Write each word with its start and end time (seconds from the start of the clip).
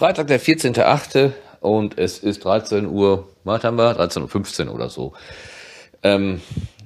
Freitag, 0.00 0.28
der 0.28 0.40
14.8. 0.40 1.32
und 1.60 1.98
es 1.98 2.20
ist 2.20 2.42
13 2.42 2.86
Uhr, 2.86 3.28
was 3.44 3.62
haben 3.64 3.76
wir? 3.76 4.00
13.15 4.00 4.68
Uhr 4.68 4.74
oder 4.74 4.88
so. 4.88 5.12
Ähm, 6.02 6.40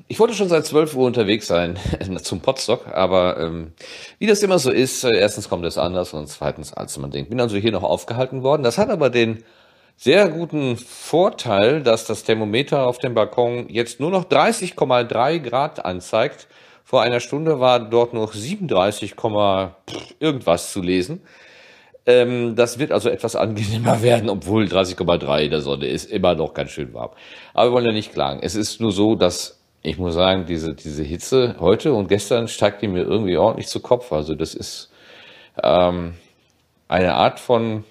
ich 0.08 0.18
wollte 0.18 0.34
schon 0.34 0.48
seit 0.48 0.66
12 0.66 0.96
Uhr 0.96 1.06
unterwegs 1.06 1.46
sein 1.46 1.78
zum 2.24 2.40
Potstock, 2.40 2.88
aber 2.92 3.38
ähm, 3.38 3.72
wie 4.18 4.26
das 4.26 4.42
immer 4.42 4.58
so 4.58 4.72
ist, 4.72 5.04
äh, 5.04 5.16
erstens 5.16 5.48
kommt 5.48 5.64
es 5.64 5.78
anders 5.78 6.12
und 6.12 6.26
zweitens, 6.26 6.74
als 6.74 6.98
man 6.98 7.12
denkt. 7.12 7.30
Bin 7.30 7.40
also 7.40 7.56
hier 7.56 7.70
noch 7.70 7.84
aufgehalten 7.84 8.42
worden. 8.42 8.64
Das 8.64 8.78
hat 8.78 8.90
aber 8.90 9.10
den 9.10 9.44
sehr 9.96 10.28
guten 10.28 10.76
Vorteil, 10.76 11.84
dass 11.84 12.08
das 12.08 12.24
Thermometer 12.24 12.84
auf 12.84 12.98
dem 12.98 13.14
Balkon 13.14 13.68
jetzt 13.68 14.00
nur 14.00 14.10
noch 14.10 14.24
30,3 14.24 15.38
Grad 15.38 15.84
anzeigt. 15.84 16.48
Vor 16.82 17.02
einer 17.02 17.20
Stunde 17.20 17.60
war 17.60 17.78
dort 17.78 18.12
noch 18.12 18.32
37, 18.32 19.14
irgendwas 20.18 20.72
zu 20.72 20.82
lesen. 20.82 21.22
Ähm, 22.06 22.54
das 22.54 22.78
wird 22.78 22.92
also 22.92 23.08
etwas 23.08 23.36
angenehmer 23.36 24.02
werden, 24.02 24.28
obwohl 24.28 24.64
30,3 24.64 25.44
in 25.44 25.50
der 25.50 25.60
Sonne 25.60 25.86
ist 25.86 26.10
immer 26.10 26.34
noch 26.34 26.54
ganz 26.54 26.70
schön 26.70 26.92
warm. 26.92 27.10
Aber 27.54 27.70
wir 27.70 27.72
wollen 27.74 27.86
ja 27.86 27.92
nicht 27.92 28.12
klagen. 28.12 28.40
Es 28.42 28.54
ist 28.54 28.80
nur 28.80 28.92
so, 28.92 29.14
dass 29.14 29.60
ich 29.82 29.98
muss 29.98 30.14
sagen, 30.14 30.46
diese, 30.46 30.74
diese 30.74 31.02
Hitze 31.02 31.56
heute 31.60 31.92
und 31.92 32.08
gestern 32.08 32.48
steigt 32.48 32.80
die 32.80 32.88
mir 32.88 33.02
irgendwie 33.02 33.36
ordentlich 33.36 33.68
zu 33.68 33.80
Kopf. 33.80 34.12
Also 34.12 34.34
das 34.34 34.54
ist 34.54 34.90
ähm, 35.62 36.14
eine 36.88 37.14
Art 37.14 37.38
von, 37.38 37.84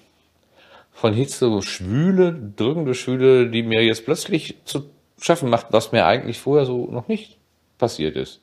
von 0.92 1.14
Hitze, 1.14 1.62
schwüle, 1.62 2.36
drückende 2.56 2.94
Schwüle, 2.94 3.48
die 3.48 3.62
mir 3.62 3.84
jetzt 3.84 4.04
plötzlich 4.04 4.56
zu 4.64 4.90
schaffen 5.20 5.50
macht, 5.50 5.68
was 5.70 5.92
mir 5.92 6.04
eigentlich 6.04 6.38
vorher 6.40 6.66
so 6.66 6.86
noch 6.90 7.06
nicht 7.06 7.38
passiert 7.78 8.16
ist. 8.16 8.40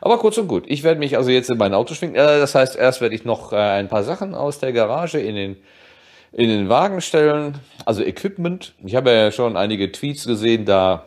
Aber 0.00 0.18
kurz 0.18 0.38
und 0.38 0.48
gut, 0.48 0.64
ich 0.66 0.82
werde 0.82 0.98
mich 0.98 1.16
also 1.16 1.30
jetzt 1.30 1.50
in 1.50 1.58
mein 1.58 1.74
Auto 1.74 1.94
schwingen. 1.94 2.16
Äh, 2.16 2.38
das 2.38 2.54
heißt, 2.54 2.76
erst 2.76 3.00
werde 3.00 3.14
ich 3.14 3.24
noch 3.24 3.52
äh, 3.52 3.56
ein 3.56 3.88
paar 3.88 4.02
Sachen 4.02 4.34
aus 4.34 4.58
der 4.58 4.72
Garage 4.72 5.18
in 5.18 5.34
den, 5.34 5.56
in 6.32 6.48
den 6.48 6.68
Wagen 6.68 7.00
stellen, 7.00 7.58
also 7.84 8.02
Equipment. 8.02 8.74
Ich 8.84 8.94
habe 8.94 9.10
ja 9.10 9.32
schon 9.32 9.56
einige 9.56 9.92
Tweets 9.92 10.26
gesehen, 10.26 10.64
da 10.64 11.06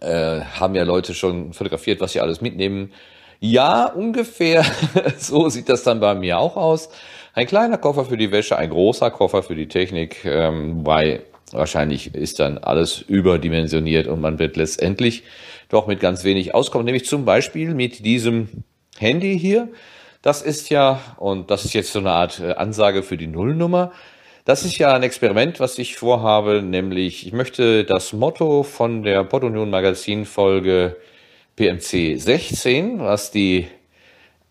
äh, 0.00 0.40
haben 0.40 0.74
ja 0.74 0.82
Leute 0.82 1.14
schon 1.14 1.52
fotografiert, 1.52 2.00
was 2.00 2.12
sie 2.12 2.20
alles 2.20 2.40
mitnehmen. 2.40 2.92
Ja, 3.40 3.86
ungefähr 3.86 4.64
so 5.18 5.48
sieht 5.48 5.68
das 5.68 5.84
dann 5.84 6.00
bei 6.00 6.14
mir 6.14 6.38
auch 6.38 6.56
aus. 6.56 6.90
Ein 7.34 7.46
kleiner 7.46 7.78
Koffer 7.78 8.04
für 8.04 8.16
die 8.16 8.32
Wäsche, 8.32 8.56
ein 8.56 8.70
großer 8.70 9.10
Koffer 9.12 9.44
für 9.44 9.54
die 9.54 9.68
Technik, 9.68 10.24
ähm, 10.24 10.78
wobei 10.78 11.22
wahrscheinlich 11.52 12.14
ist 12.14 12.40
dann 12.40 12.58
alles 12.58 13.00
überdimensioniert 13.00 14.06
und 14.06 14.20
man 14.20 14.38
wird 14.38 14.56
letztendlich 14.56 15.22
doch 15.68 15.86
mit 15.86 16.00
ganz 16.00 16.24
wenig 16.24 16.54
auskommen, 16.54 16.84
nämlich 16.84 17.06
zum 17.06 17.24
Beispiel 17.24 17.74
mit 17.74 18.04
diesem 18.04 18.48
Handy 18.98 19.38
hier. 19.38 19.68
Das 20.22 20.42
ist 20.42 20.70
ja, 20.70 21.00
und 21.18 21.50
das 21.50 21.64
ist 21.64 21.74
jetzt 21.74 21.92
so 21.92 22.00
eine 22.00 22.10
Art 22.10 22.40
äh, 22.40 22.52
Ansage 22.52 23.02
für 23.02 23.16
die 23.16 23.26
Nullnummer, 23.26 23.92
das 24.48 24.64
ist 24.64 24.78
ja 24.78 24.94
ein 24.94 25.02
Experiment, 25.02 25.60
was 25.60 25.78
ich 25.78 25.96
vorhabe, 25.96 26.62
nämlich 26.62 27.26
ich 27.26 27.34
möchte 27.34 27.84
das 27.84 28.14
Motto 28.14 28.62
von 28.62 29.02
der 29.02 29.22
Podunion 29.22 29.68
Magazin 29.68 30.24
Folge 30.24 30.96
PMC 31.56 32.18
16, 32.18 32.98
was 32.98 33.30
die 33.30 33.68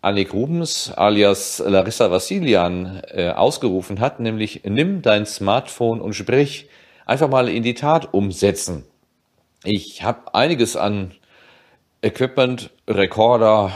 Annik 0.01 0.35
Rubens 0.35 0.93
alias 0.95 1.63
Larissa 1.65 2.11
Vassilian 2.11 3.01
äh, 3.07 3.29
ausgerufen 3.29 3.99
hat, 3.99 4.19
nämlich 4.19 4.61
nimm 4.65 5.01
dein 5.01 5.25
Smartphone 5.25 5.99
und 5.99 6.13
sprich, 6.13 6.69
einfach 7.07 7.29
mal 7.29 7.49
in 7.49 7.63
die 7.63 7.73
Tat 7.73 8.13
umsetzen. 8.13 8.83
Ich 9.63 10.03
habe 10.03 10.35
einiges 10.35 10.75
an 10.75 11.13
Equipment, 12.01 12.69
Rekorder, 12.87 13.71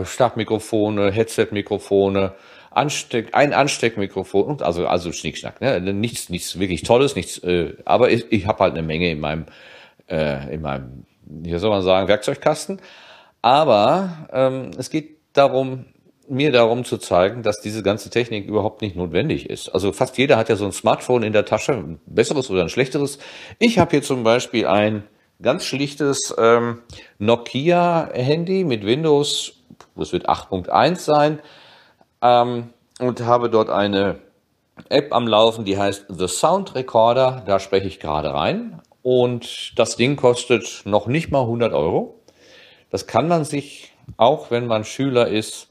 äh, 0.00 0.04
Stabmikrofone, 0.04 1.10
Headset-Mikrofone, 1.10 2.34
Ansteck, 2.70 3.30
ein 3.32 3.52
Ansteckmikrofon 3.52 4.44
und 4.44 4.62
also 4.62 4.86
also 4.86 5.10
Schnickschnack, 5.10 5.60
ne? 5.60 5.80
Nichts 5.80 6.28
nichts 6.28 6.58
wirklich 6.60 6.82
Tolles, 6.82 7.16
nichts. 7.16 7.38
Äh, 7.38 7.74
aber 7.84 8.10
ich, 8.10 8.30
ich 8.30 8.46
habe 8.46 8.62
halt 8.62 8.74
eine 8.74 8.86
Menge 8.86 9.10
in 9.10 9.18
meinem 9.18 9.46
äh, 10.08 10.54
in 10.54 10.62
meinem 10.62 11.04
wie 11.24 11.58
soll 11.58 11.70
man 11.70 11.82
sagen 11.82 12.08
Werkzeugkasten. 12.08 12.80
Aber 13.42 14.28
ähm, 14.32 14.70
es 14.78 14.90
geht 14.90 15.18
darum, 15.32 15.86
mir 16.30 16.52
darum 16.52 16.84
zu 16.84 16.98
zeigen, 16.98 17.42
dass 17.42 17.60
diese 17.60 17.82
ganze 17.82 18.10
Technik 18.10 18.46
überhaupt 18.46 18.82
nicht 18.82 18.96
notwendig 18.96 19.48
ist. 19.48 19.68
Also 19.70 19.92
fast 19.92 20.18
jeder 20.18 20.36
hat 20.36 20.48
ja 20.48 20.56
so 20.56 20.64
ein 20.64 20.72
Smartphone 20.72 21.22
in 21.22 21.32
der 21.32 21.44
Tasche, 21.44 21.72
ein 21.72 22.00
besseres 22.06 22.50
oder 22.50 22.62
ein 22.62 22.68
schlechteres. 22.68 23.18
Ich 23.58 23.78
habe 23.78 23.90
hier 23.92 24.02
zum 24.02 24.24
Beispiel 24.24 24.66
ein 24.66 25.04
ganz 25.40 25.64
schlichtes 25.64 26.34
ähm, 26.38 26.82
Nokia-Handy 27.18 28.64
mit 28.64 28.84
Windows, 28.84 29.54
das 29.96 30.12
wird 30.12 30.28
8.1 30.28 30.96
sein, 30.96 31.40
ähm, 32.22 32.70
und 33.00 33.20
habe 33.20 33.48
dort 33.48 33.70
eine 33.70 34.18
App 34.88 35.12
am 35.12 35.26
Laufen, 35.26 35.64
die 35.64 35.78
heißt 35.78 36.06
The 36.08 36.28
Sound 36.28 36.74
Recorder. 36.74 37.42
Da 37.46 37.60
spreche 37.60 37.86
ich 37.86 38.00
gerade 38.00 38.32
rein. 38.32 38.80
Und 39.02 39.78
das 39.78 39.96
Ding 39.96 40.16
kostet 40.16 40.82
noch 40.84 41.06
nicht 41.06 41.30
mal 41.30 41.42
100 41.42 41.72
Euro. 41.72 42.20
Das 42.90 43.06
kann 43.06 43.28
man 43.28 43.44
sich, 43.44 43.92
auch 44.16 44.50
wenn 44.50 44.66
man 44.66 44.84
Schüler 44.84 45.28
ist, 45.28 45.67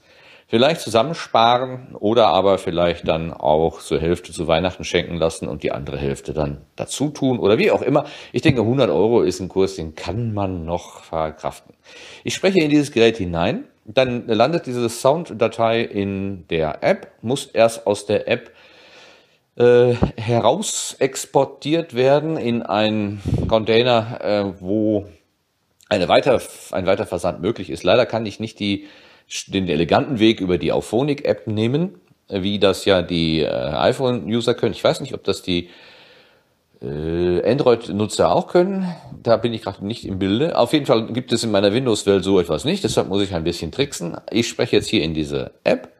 vielleicht 0.47 0.81
zusammensparen 0.81 1.95
oder 1.95 2.27
aber 2.27 2.57
vielleicht 2.57 3.07
dann 3.07 3.33
auch 3.33 3.81
zur 3.81 3.99
Hälfte 3.99 4.31
zu 4.31 4.47
Weihnachten 4.47 4.85
schenken 4.85 5.17
lassen 5.17 5.47
und 5.47 5.63
die 5.63 5.71
andere 5.71 5.97
Hälfte 5.97 6.33
dann 6.33 6.61
dazu 6.75 7.09
tun 7.09 7.39
oder 7.39 7.57
wie 7.57 7.71
auch 7.71 7.81
immer. 7.81 8.05
Ich 8.31 8.41
denke, 8.41 8.61
100 8.61 8.89
Euro 8.89 9.21
ist 9.21 9.39
ein 9.39 9.49
Kurs, 9.49 9.75
den 9.75 9.95
kann 9.95 10.33
man 10.33 10.65
noch 10.65 11.03
verkraften. 11.03 11.75
Ich 12.23 12.33
spreche 12.33 12.59
in 12.59 12.69
dieses 12.69 12.91
Gerät 12.91 13.17
hinein, 13.17 13.65
dann 13.85 14.27
landet 14.27 14.65
diese 14.65 14.87
Sounddatei 14.89 15.81
in 15.81 16.47
der 16.47 16.83
App, 16.83 17.11
muss 17.21 17.45
erst 17.45 17.85
aus 17.85 18.05
der 18.05 18.27
App 18.27 18.51
äh, 19.57 19.95
heraus 20.17 20.95
exportiert 20.99 21.93
werden 21.93 22.37
in 22.37 22.63
einen 22.63 23.21
Container, 23.47 24.19
äh, 24.21 24.53
wo 24.61 25.07
eine 25.89 26.07
weiter, 26.07 26.41
ein 26.71 26.85
Weiterversand 26.85 27.41
möglich 27.41 27.69
ist. 27.69 27.83
Leider 27.83 28.05
kann 28.05 28.25
ich 28.25 28.39
nicht 28.39 28.59
die 28.59 28.87
den 29.47 29.67
eleganten 29.67 30.19
Weg 30.19 30.39
über 30.39 30.57
die 30.57 30.71
Auphonic-App 30.71 31.47
nehmen, 31.47 31.95
wie 32.29 32.59
das 32.59 32.85
ja 32.85 33.01
die 33.01 33.41
äh, 33.41 33.49
iPhone-User 33.49 34.53
können. 34.53 34.73
Ich 34.73 34.83
weiß 34.83 35.01
nicht, 35.01 35.13
ob 35.13 35.23
das 35.23 35.41
die 35.41 35.69
äh, 36.81 37.49
Android-Nutzer 37.49 38.31
auch 38.31 38.47
können. 38.47 38.93
Da 39.23 39.37
bin 39.37 39.53
ich 39.53 39.63
gerade 39.63 39.85
nicht 39.85 40.05
im 40.05 40.19
Bilde. 40.19 40.57
Auf 40.57 40.73
jeden 40.73 40.85
Fall 40.85 41.07
gibt 41.07 41.31
es 41.31 41.43
in 41.43 41.51
meiner 41.51 41.73
Windows-Welt 41.73 42.23
so 42.23 42.39
etwas 42.39 42.65
nicht. 42.65 42.83
Deshalb 42.83 43.07
muss 43.07 43.23
ich 43.23 43.33
ein 43.33 43.43
bisschen 43.43 43.71
tricksen. 43.71 44.17
Ich 44.31 44.47
spreche 44.47 44.75
jetzt 44.75 44.89
hier 44.89 45.03
in 45.03 45.13
diese 45.13 45.51
App. 45.63 45.93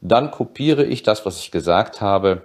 Dann 0.00 0.30
kopiere 0.30 0.84
ich 0.84 1.02
das, 1.02 1.24
was 1.26 1.38
ich 1.38 1.50
gesagt 1.50 2.00
habe, 2.00 2.42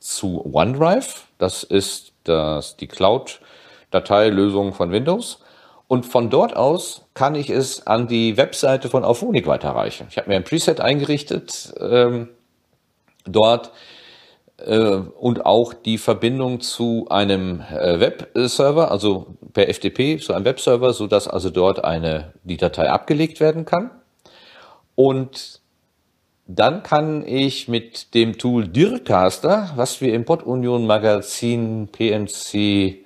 zu 0.00 0.44
OneDrive. 0.52 1.26
Das 1.38 1.62
ist 1.62 2.12
das, 2.24 2.76
die 2.76 2.88
Cloud-Dateilösung 2.88 4.72
von 4.72 4.90
Windows. 4.90 5.41
Und 5.92 6.06
von 6.06 6.30
dort 6.30 6.56
aus 6.56 7.02
kann 7.12 7.34
ich 7.34 7.50
es 7.50 7.86
an 7.86 8.08
die 8.08 8.38
Webseite 8.38 8.88
von 8.88 9.04
Auphonic 9.04 9.46
weiterreichen. 9.46 10.06
Ich 10.08 10.16
habe 10.16 10.30
mir 10.30 10.36
ein 10.36 10.42
Preset 10.42 10.80
eingerichtet 10.80 11.74
ähm, 11.78 12.30
dort 13.26 13.72
äh, 14.56 14.78
und 14.78 15.44
auch 15.44 15.74
die 15.74 15.98
Verbindung 15.98 16.62
zu 16.62 17.08
einem 17.10 17.60
äh, 17.60 18.00
Webserver, 18.00 18.90
also 18.90 19.36
per 19.52 19.68
FTP 19.68 20.18
zu 20.18 20.32
einem 20.32 20.46
Webserver, 20.46 20.94
so 20.94 21.06
dass 21.06 21.28
also 21.28 21.50
dort 21.50 21.84
eine 21.84 22.32
die 22.42 22.56
Datei 22.56 22.88
abgelegt 22.88 23.38
werden 23.38 23.66
kann. 23.66 23.90
Und 24.94 25.60
dann 26.46 26.82
kann 26.82 27.22
ich 27.26 27.68
mit 27.68 28.14
dem 28.14 28.38
Tool 28.38 28.66
Dircaster, 28.66 29.72
was 29.76 30.00
wir 30.00 30.14
im 30.14 30.24
Pod 30.24 30.42
Union 30.42 30.86
Magazin 30.86 31.88
PMC 31.92 33.04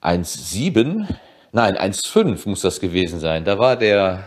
1.7 0.00 1.08
Nein, 1.54 1.76
1,5 1.76 2.48
muss 2.48 2.62
das 2.62 2.80
gewesen 2.80 3.20
sein. 3.20 3.44
Da 3.44 3.58
war 3.58 3.76
der 3.76 4.26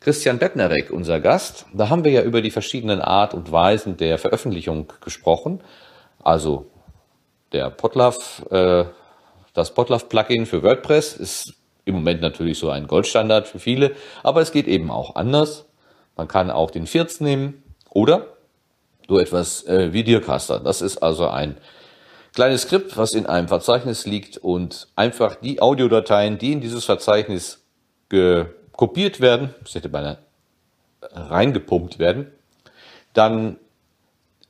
Christian 0.00 0.40
Bettnerek 0.40 0.90
unser 0.90 1.20
Gast. 1.20 1.64
Da 1.72 1.88
haben 1.88 2.02
wir 2.02 2.10
ja 2.10 2.22
über 2.22 2.42
die 2.42 2.50
verschiedenen 2.50 3.00
Art 3.00 3.34
und 3.34 3.52
Weisen 3.52 3.96
der 3.96 4.18
Veröffentlichung 4.18 4.92
gesprochen. 5.00 5.60
Also 6.24 6.66
der 7.52 7.70
Potlove, 7.70 8.18
äh, 8.50 8.84
das 9.54 9.74
Potlove-Plugin 9.74 10.46
für 10.46 10.64
WordPress 10.64 11.12
ist 11.18 11.54
im 11.84 11.94
Moment 11.94 12.20
natürlich 12.20 12.58
so 12.58 12.68
ein 12.68 12.88
Goldstandard 12.88 13.46
für 13.46 13.60
viele, 13.60 13.92
aber 14.24 14.40
es 14.40 14.50
geht 14.50 14.66
eben 14.66 14.90
auch 14.90 15.14
anders. 15.14 15.66
Man 16.16 16.26
kann 16.26 16.50
auch 16.50 16.72
den 16.72 16.88
Firz 16.88 17.20
nehmen 17.20 17.62
oder 17.90 18.26
so 19.06 19.20
etwas 19.20 19.64
äh, 19.68 19.92
wie 19.92 20.02
Dealcaster. 20.02 20.58
Das 20.58 20.82
ist 20.82 20.98
also 20.98 21.28
ein 21.28 21.58
kleines 22.36 22.62
Skript, 22.62 22.96
was 22.96 23.14
in 23.14 23.26
einem 23.26 23.48
Verzeichnis 23.48 24.06
liegt 24.06 24.36
und 24.38 24.86
einfach 24.94 25.34
die 25.36 25.60
Audiodateien, 25.60 26.38
die 26.38 26.52
in 26.52 26.60
dieses 26.60 26.84
Verzeichnis 26.84 27.64
kopiert 28.72 29.20
werden, 29.20 29.54
das 29.64 29.74
hätte 29.74 29.88
beinahe 29.88 30.18
reingepumpt 31.00 31.98
werden, 31.98 32.30
dann 33.14 33.56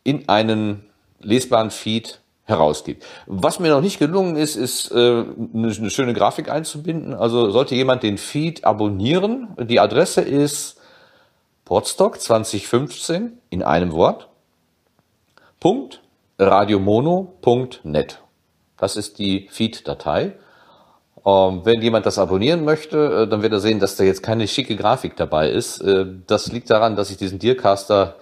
in 0.04 0.28
einen 0.28 0.84
lesbaren 1.20 1.70
Feed 1.70 2.20
herausgibt. 2.44 3.04
Was 3.26 3.60
mir 3.60 3.70
noch 3.70 3.80
nicht 3.80 3.98
gelungen 3.98 4.36
ist, 4.36 4.56
ist 4.56 4.90
äh, 4.90 5.24
eine 5.54 5.90
schöne 5.90 6.12
Grafik 6.14 6.50
einzubinden. 6.50 7.14
Also 7.14 7.50
sollte 7.50 7.74
jemand 7.74 8.02
den 8.02 8.18
Feed 8.18 8.64
abonnieren, 8.64 9.48
die 9.58 9.80
Adresse 9.80 10.20
ist 10.20 10.80
Podstock 11.64 12.20
2015 12.20 13.38
in 13.50 13.62
einem 13.62 13.92
Wort 13.92 14.28
www.radiomono.net. 16.38 18.22
Das 18.76 18.96
ist 18.96 19.18
die 19.18 19.48
Feed-Datei. 19.50 20.34
Ähm, 21.24 21.62
wenn 21.64 21.80
jemand 21.80 22.06
das 22.06 22.18
abonnieren 22.18 22.64
möchte, 22.64 23.22
äh, 23.22 23.28
dann 23.28 23.42
wird 23.42 23.52
er 23.52 23.60
sehen, 23.60 23.80
dass 23.80 23.96
da 23.96 24.04
jetzt 24.04 24.22
keine 24.22 24.46
schicke 24.46 24.76
Grafik 24.76 25.16
dabei 25.16 25.50
ist. 25.50 25.80
Äh, 25.80 26.06
das 26.26 26.52
liegt 26.52 26.70
daran, 26.70 26.94
dass 26.94 27.10
ich 27.10 27.16
diesen 27.16 27.38
Dealcaster 27.38 28.16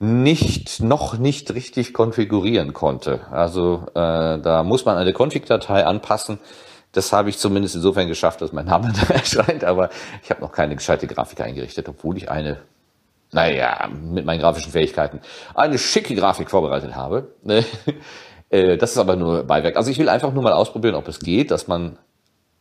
nicht, 0.00 0.80
noch 0.80 1.18
nicht 1.18 1.54
richtig 1.54 1.94
konfigurieren 1.94 2.72
konnte. 2.72 3.20
Also 3.30 3.84
äh, 3.90 4.40
da 4.40 4.62
muss 4.64 4.84
man 4.84 4.96
eine 4.96 5.12
Config-Datei 5.12 5.86
anpassen. 5.86 6.38
Das 6.92 7.12
habe 7.12 7.28
ich 7.28 7.38
zumindest 7.38 7.76
insofern 7.76 8.08
geschafft, 8.08 8.40
dass 8.40 8.52
mein 8.52 8.66
Name 8.66 8.92
da 9.08 9.14
erscheint, 9.14 9.64
aber 9.64 9.90
ich 10.22 10.30
habe 10.30 10.40
noch 10.40 10.52
keine 10.52 10.74
gescheite 10.76 11.06
Grafik 11.06 11.40
eingerichtet, 11.40 11.88
obwohl 11.88 12.16
ich 12.16 12.30
eine, 12.30 12.58
naja, 13.34 13.88
mit 13.92 14.24
meinen 14.24 14.40
grafischen 14.40 14.70
Fähigkeiten, 14.70 15.20
eine 15.54 15.76
schicke 15.76 16.14
Grafik 16.14 16.50
vorbereitet 16.50 16.94
habe. 16.96 17.34
Äh, 18.50 18.76
das 18.76 18.92
ist 18.92 18.98
aber 18.98 19.16
nur 19.16 19.44
Beiwerk. 19.44 19.74
Also 19.76 19.90
ich 19.90 19.98
will 19.98 20.10
einfach 20.10 20.32
nur 20.32 20.42
mal 20.42 20.52
ausprobieren, 20.52 20.94
ob 20.94 21.08
es 21.08 21.18
geht, 21.18 21.50
dass 21.50 21.66
man 21.66 21.98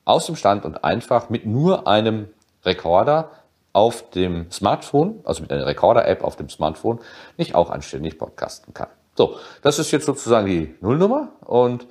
aus 0.05 0.25
dem 0.25 0.37
Stand 0.37 0.63
und 0.63 0.83
einfach 0.83 1.29
mit 1.29 1.45
nur 1.45 1.87
einem 1.87 2.29
Rekorder 2.63 3.31
auf 3.73 4.09
dem 4.11 4.49
Smartphone, 4.49 5.19
also 5.25 5.41
mit 5.41 5.51
einer 5.51 5.65
Recorder-App 5.65 6.23
auf 6.23 6.37
dem 6.37 6.47
Smartphone, 6.47 6.99
nicht 7.37 7.53
auch 7.53 7.69
anständig 7.69 8.17
podcasten 8.17 8.73
kann. 8.73 8.87
So, 9.15 9.35
das 9.61 9.77
ist 9.77 9.91
jetzt 9.91 10.05
sozusagen 10.05 10.47
die 10.47 10.73
Nullnummer 10.79 11.33
und 11.41 11.85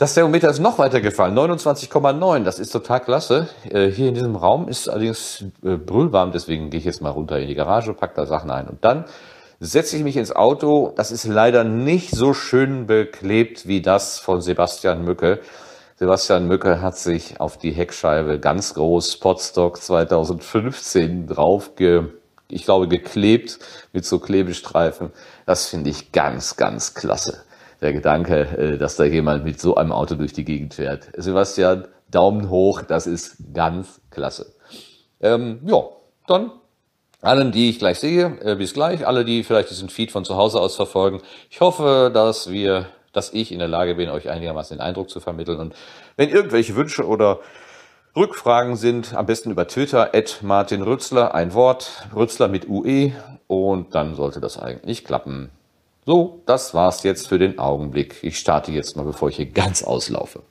das 0.00 0.14
Thermometer 0.14 0.48
ist 0.48 0.60
noch 0.60 0.78
weiter 0.78 1.02
gefallen, 1.02 1.38
29,9, 1.38 2.42
das 2.42 2.58
ist 2.58 2.70
total 2.70 3.00
klasse. 3.00 3.50
Äh, 3.68 3.88
hier 3.88 4.08
in 4.08 4.14
diesem 4.14 4.34
Raum 4.34 4.66
ist 4.66 4.88
allerdings 4.88 5.44
äh, 5.62 5.76
brüllwarm, 5.76 6.32
deswegen 6.32 6.70
gehe 6.70 6.78
ich 6.78 6.86
jetzt 6.86 7.02
mal 7.02 7.10
runter 7.10 7.38
in 7.38 7.48
die 7.48 7.54
Garage, 7.54 7.92
pack 7.92 8.14
da 8.14 8.24
Sachen 8.24 8.50
ein 8.50 8.66
und 8.66 8.82
dann 8.82 9.04
setze 9.58 9.98
ich 9.98 10.02
mich 10.02 10.16
ins 10.16 10.34
Auto. 10.34 10.94
Das 10.96 11.10
ist 11.10 11.26
leider 11.26 11.64
nicht 11.64 12.12
so 12.12 12.32
schön 12.32 12.86
beklebt 12.86 13.68
wie 13.68 13.82
das 13.82 14.18
von 14.18 14.40
Sebastian 14.40 15.04
Mücke. 15.04 15.40
Sebastian 15.96 16.48
Mücke 16.48 16.80
hat 16.80 16.96
sich 16.96 17.38
auf 17.38 17.58
die 17.58 17.72
Heckscheibe 17.72 18.38
ganz 18.38 18.72
groß 18.72 19.18
Potstock 19.18 19.82
2015 19.82 21.26
drauf, 21.26 21.76
ge, 21.76 22.04
ich 22.48 22.64
glaube, 22.64 22.88
geklebt 22.88 23.58
mit 23.92 24.06
so 24.06 24.18
Klebestreifen. 24.18 25.10
Das 25.44 25.66
finde 25.66 25.90
ich 25.90 26.10
ganz, 26.10 26.56
ganz 26.56 26.94
klasse. 26.94 27.42
Der 27.80 27.92
Gedanke, 27.92 28.40
äh, 28.56 28.78
dass 28.78 28.96
da 28.96 29.04
jemand 29.04 29.44
mit 29.44 29.60
so 29.60 29.74
einem 29.74 29.92
Auto 29.92 30.14
durch 30.14 30.32
die 30.32 30.44
Gegend 30.44 30.74
fährt. 30.74 31.08
Sebastian, 31.16 31.88
Daumen 32.10 32.50
hoch, 32.50 32.82
das 32.82 33.06
ist 33.06 33.36
ganz 33.54 34.00
klasse. 34.10 34.52
Ähm, 35.20 35.60
ja, 35.64 35.82
dann 36.26 36.50
allen, 37.22 37.52
die 37.52 37.70
ich 37.70 37.78
gleich 37.78 37.98
sehe, 37.98 38.38
äh, 38.42 38.56
bis 38.56 38.74
gleich. 38.74 39.06
Alle, 39.06 39.24
die 39.24 39.44
vielleicht 39.44 39.70
diesen 39.70 39.88
Feed 39.88 40.10
von 40.10 40.24
zu 40.24 40.36
Hause 40.36 40.60
aus 40.60 40.76
verfolgen. 40.76 41.20
Ich 41.50 41.60
hoffe, 41.60 42.10
dass 42.12 42.50
wir 42.50 42.86
dass 43.12 43.32
ich 43.32 43.52
in 43.52 43.58
der 43.58 43.68
Lage 43.68 43.94
bin, 43.94 44.08
euch 44.08 44.28
einigermaßen 44.28 44.76
den 44.76 44.82
Eindruck 44.82 45.10
zu 45.10 45.20
vermitteln. 45.20 45.58
Und 45.58 45.74
wenn 46.16 46.30
irgendwelche 46.30 46.76
Wünsche 46.76 47.06
oder 47.06 47.40
Rückfragen 48.16 48.76
sind, 48.76 49.14
am 49.14 49.26
besten 49.26 49.50
über 49.50 49.66
Twitter, 49.66 50.14
at 50.14 50.40
Martin 50.42 50.82
Rützler, 50.82 51.34
ein 51.34 51.54
Wort, 51.54 52.08
Rützler 52.14 52.48
mit 52.48 52.68
UE, 52.68 53.12
und 53.46 53.94
dann 53.94 54.14
sollte 54.14 54.40
das 54.40 54.58
eigentlich 54.58 55.04
klappen. 55.04 55.50
So, 56.06 56.42
das 56.46 56.74
war's 56.74 57.02
jetzt 57.02 57.28
für 57.28 57.38
den 57.38 57.58
Augenblick. 57.58 58.16
Ich 58.22 58.38
starte 58.38 58.72
jetzt 58.72 58.96
mal, 58.96 59.04
bevor 59.04 59.28
ich 59.28 59.36
hier 59.36 59.46
ganz 59.46 59.82
auslaufe. 59.82 60.42